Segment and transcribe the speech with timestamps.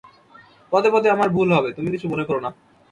[0.71, 2.49] পদে পদে আমার ভুল হবে, তুমি কিছু মনে কর না।